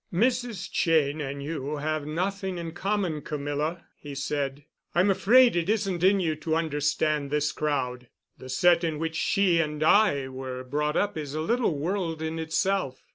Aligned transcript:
"Mrs. 0.11 0.67
Cheyne 0.71 1.21
and 1.21 1.43
you 1.43 1.77
have 1.77 2.07
nothing 2.07 2.57
in 2.57 2.71
common, 2.71 3.21
Camilla," 3.21 3.85
he 3.99 4.15
said. 4.15 4.65
"I'm 4.95 5.11
afraid 5.11 5.55
it 5.55 5.69
isn't 5.69 6.03
in 6.03 6.19
you 6.19 6.35
to 6.37 6.55
understand 6.55 7.29
this 7.29 7.51
crowd. 7.51 8.07
The 8.39 8.49
set 8.49 8.83
in 8.83 8.97
which 8.97 9.15
she 9.15 9.59
and 9.59 9.83
I 9.83 10.27
were 10.27 10.63
brought 10.63 10.97
up 10.97 11.19
is 11.19 11.35
a 11.35 11.39
little 11.41 11.77
world 11.77 12.19
in 12.19 12.39
itself. 12.39 13.03